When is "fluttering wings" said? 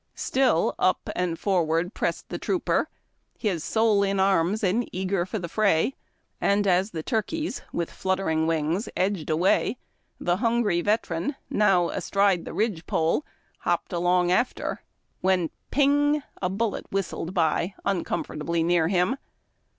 7.91-8.89